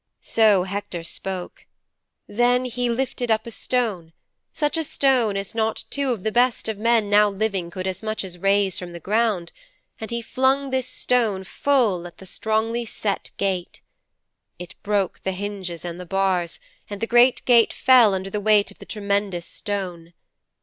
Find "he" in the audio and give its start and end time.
2.65-2.89, 10.09-10.23